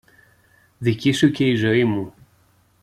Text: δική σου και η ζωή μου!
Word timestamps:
δική 0.79 1.11
σου 1.11 1.31
και 1.31 1.45
η 1.45 1.55
ζωή 1.55 1.83
μου! 1.83 2.13